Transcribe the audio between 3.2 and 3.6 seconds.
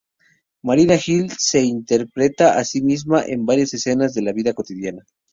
en